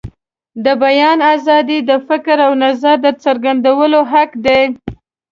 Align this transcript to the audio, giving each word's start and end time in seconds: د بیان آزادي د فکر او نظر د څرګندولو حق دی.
د 0.65 0.67
بیان 0.83 1.19
آزادي 1.33 1.77
د 1.89 1.91
فکر 2.07 2.37
او 2.47 2.51
نظر 2.63 2.95
د 3.05 3.07
څرګندولو 3.23 3.99
حق 4.11 4.31
دی. 4.45 4.63